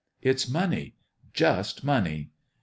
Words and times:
It's 0.23 0.49
money 0.49 0.95
just 1.31 1.83
money." 1.83 2.31